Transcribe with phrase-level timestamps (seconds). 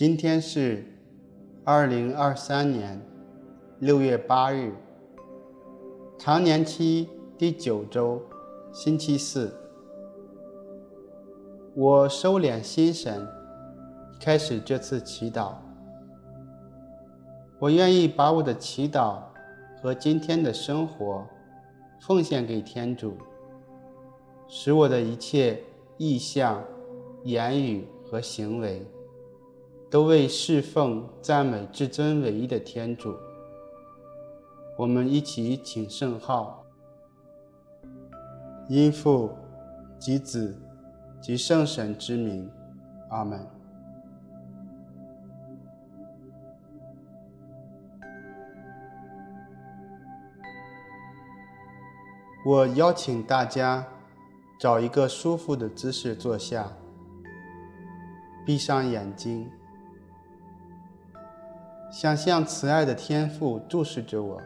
[0.00, 0.82] 今天是
[1.62, 2.98] 二零二三年
[3.80, 4.72] 六月八日，
[6.16, 8.22] 常年期第九周，
[8.72, 9.54] 星期四。
[11.74, 13.28] 我收敛心神，
[14.18, 15.52] 开始这次祈祷。
[17.58, 19.18] 我愿意把我的祈祷
[19.82, 21.26] 和今天的生活
[22.00, 23.18] 奉献给天主，
[24.48, 25.62] 使我的一切
[25.98, 26.64] 意向、
[27.24, 28.82] 言语和行为。
[29.90, 33.16] 都为侍奉、赞美至尊唯一的天主。
[34.78, 36.64] 我们一起请圣号，
[38.68, 39.34] 因父
[39.98, 40.56] 及子
[41.20, 42.48] 及圣神之名，
[43.08, 43.44] 阿门。
[52.46, 53.84] 我邀请大家
[54.60, 56.72] 找一个舒服的姿势坐下，
[58.46, 59.50] 闭上眼睛。
[61.90, 64.40] 想象慈爱的天父注视着我，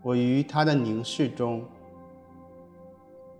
[0.00, 1.62] 我于他的凝视中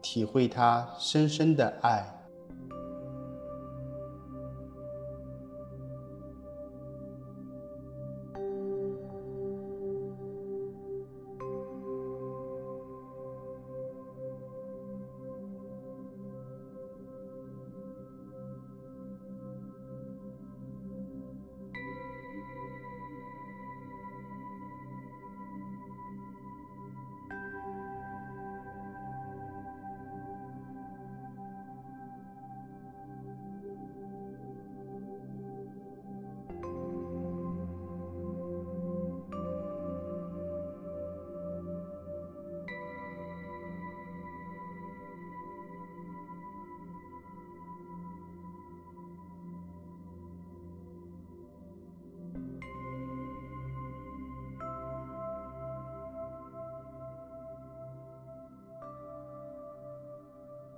[0.02, 2.15] 体会他深深的爱。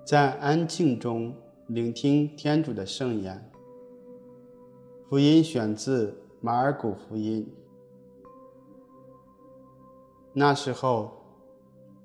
[0.08, 1.34] 在安静中
[1.66, 3.50] 聆听天主的圣言。
[5.06, 7.46] 福音选自马尔谷福音。
[10.32, 11.10] 那时候，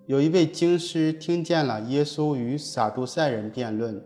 [0.05, 4.03] 有一位经师听见了耶稣与撒杜塞人辩论，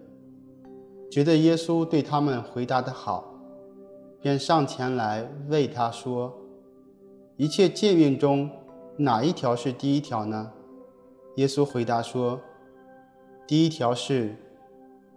[1.09, 3.33] 觉得耶稣对他们回答的好，
[4.21, 6.31] 便上前来问他说
[7.35, 8.47] ：“一切诫命中，
[8.95, 10.51] 哪一条是第一条呢？”
[11.37, 12.39] 耶稣回答说。
[13.47, 14.35] 第一条是，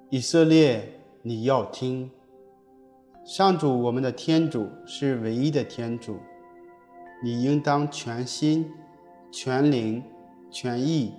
[0.08, 0.88] 以色列，
[1.20, 2.08] 你要听，
[3.24, 6.16] 上主我们的天主是唯一的天主，
[7.24, 8.70] 你应当全心、
[9.32, 10.00] 全灵、
[10.48, 11.12] 全意、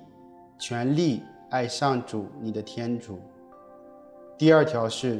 [0.57, 3.19] 全力爱上主你的天主。
[4.37, 5.19] 第二条是，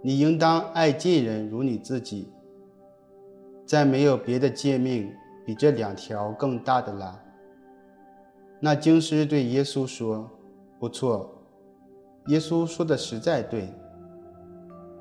[0.00, 2.32] 你应当爱近人如你自己。
[3.66, 7.22] 再没有别的诫命比这两条更大的了。
[8.58, 10.30] 那经师对耶稣说。
[10.78, 11.30] 不错，
[12.26, 13.72] 耶稣说的实在对。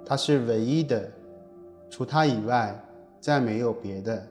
[0.06, 1.09] 他是唯一的，
[1.89, 2.78] 除他以外
[3.19, 4.28] 再没有别的。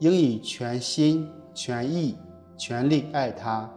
[0.00, 2.16] 应以全心、全意、
[2.56, 3.68] 全力爱他，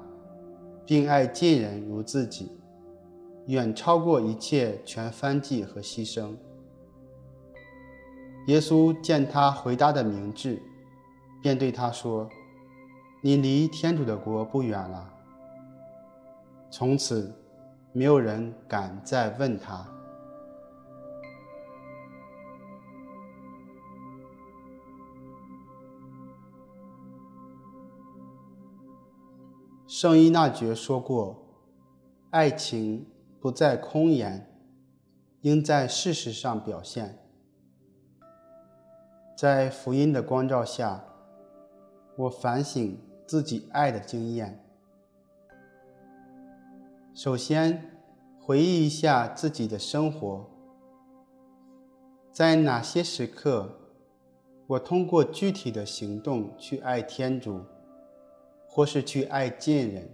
[0.86, 2.52] 并爱近人如自己，
[3.48, 6.36] 远超过一切全燔祭和牺牲。
[8.48, 10.62] 耶稣见他回答的明智，
[11.42, 12.30] 便对他说
[13.22, 15.14] ：“你离天主的国不远了。”
[16.70, 17.34] 从此，
[17.94, 19.88] 没有人敢再问他。
[29.88, 31.44] 圣依纳爵说过
[32.30, 33.08] ：“爱情
[33.40, 34.48] 不在空言，
[35.42, 37.18] 应在事实上表现。”
[39.36, 41.04] 在福音的光照下，
[42.16, 44.67] 我反省自己爱的经验。
[47.18, 48.00] 首先，
[48.40, 50.48] 回忆一下自己的生活，
[52.32, 53.76] 在哪些时刻，
[54.68, 57.64] 我通过具体的行动去爱天主，
[58.68, 60.12] 或是去爱近人？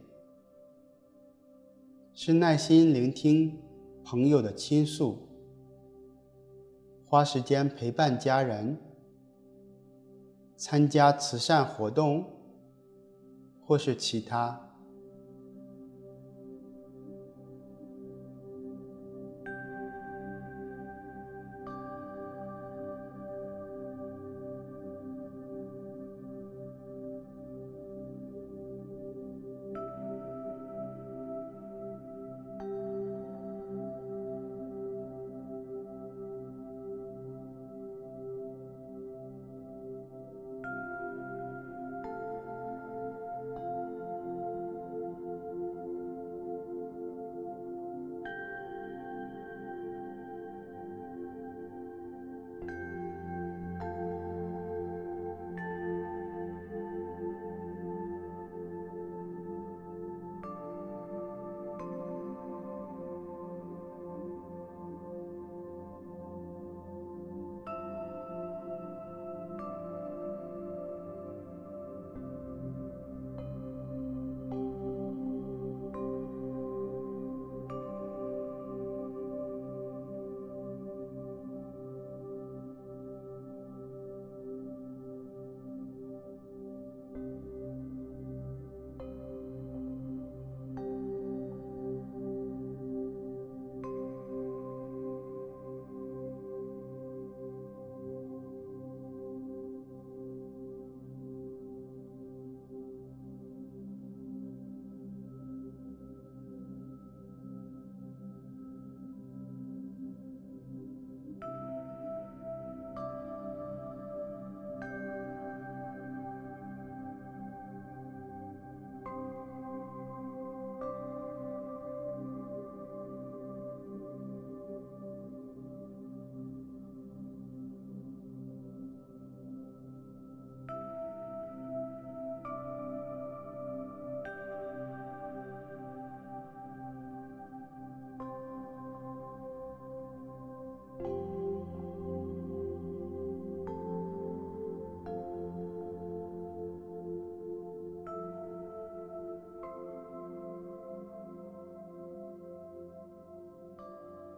[2.14, 3.62] 是耐心聆听
[4.06, 5.28] 朋友的倾诉，
[7.06, 8.78] 花时间陪伴家人，
[10.56, 12.26] 参加慈善活动，
[13.66, 14.70] 或是其他？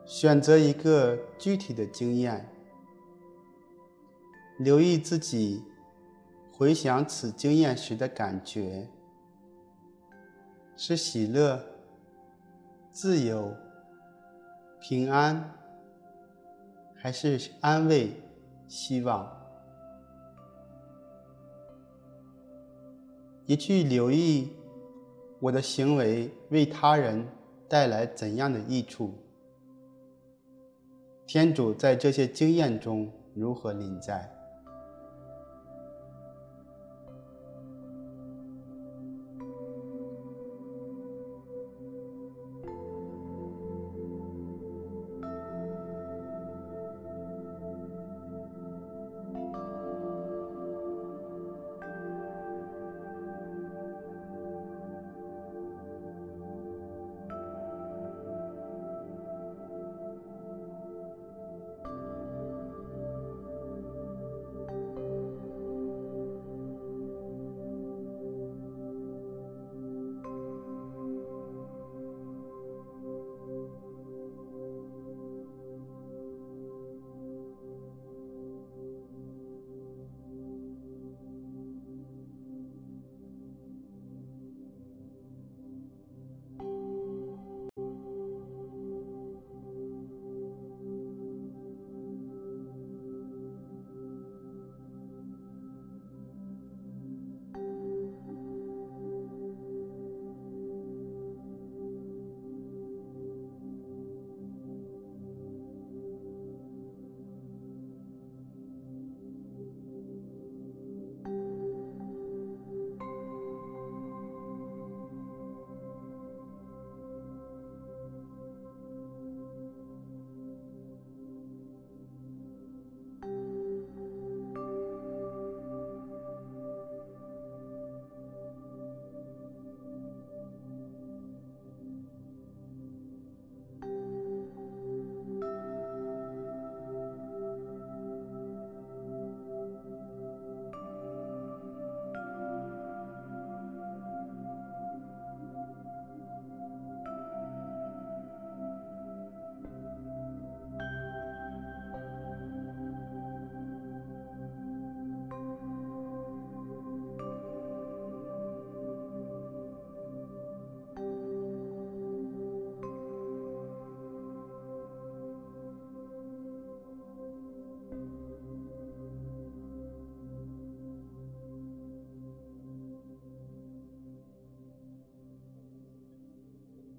[0.06, 2.48] 选择一个具体的经验，
[4.60, 5.64] 留意自己
[6.52, 8.88] 回想此经验时的感觉，
[10.78, 11.60] 是喜乐、
[12.92, 13.52] 自由、
[14.80, 15.52] 平安，
[16.94, 18.12] 还是安慰、
[18.68, 19.32] 希望？
[23.48, 24.54] 也去留意
[25.40, 27.28] 我的行为为他人
[27.68, 29.14] 带来怎样的益处。
[31.28, 34.35] 天主在这些经验中如何临在？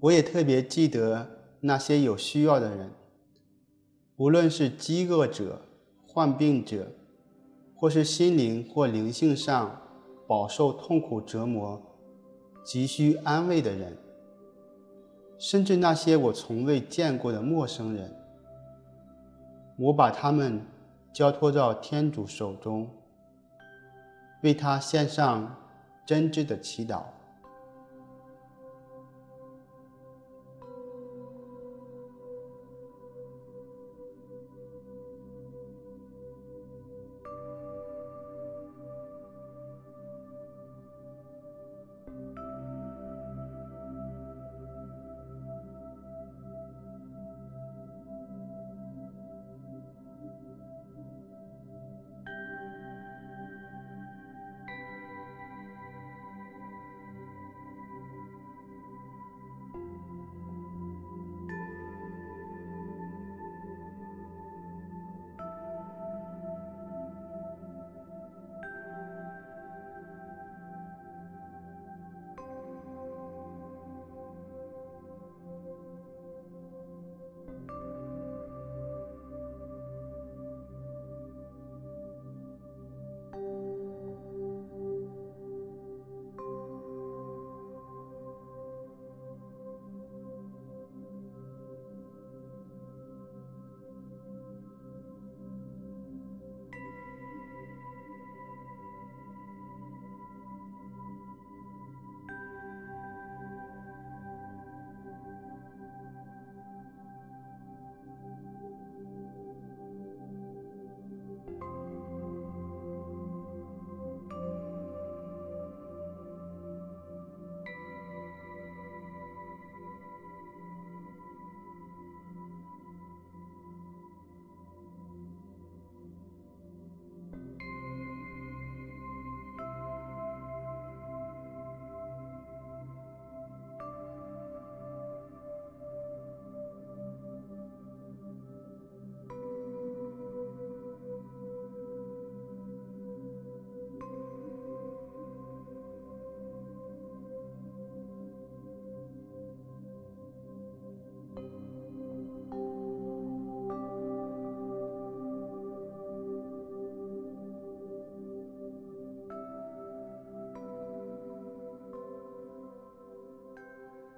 [0.07, 1.27] 我也特别记得
[1.59, 2.91] 那些有需要的人，
[4.15, 5.61] 无论是饥饿者、
[6.07, 6.93] 患病者，
[7.75, 9.81] 或是心灵或灵性上
[10.25, 11.81] 饱受痛苦折磨、
[12.63, 13.97] 急需安慰的人，
[15.37, 18.09] 甚至那些我从未见过的陌生人，
[19.77, 20.61] 我把他们
[21.11, 22.89] 交托到天主手中，
[24.41, 25.53] 为他献上
[26.05, 27.01] 真挚的祈祷。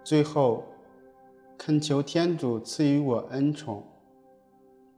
[0.10, 0.64] 最后，
[1.56, 3.84] 恳求天主赐予我恩宠，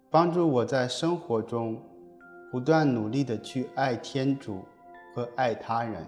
[0.10, 1.77] 帮助我在生活中
[2.50, 4.62] 不断努力的去爱天主
[5.13, 6.08] 和爱他人。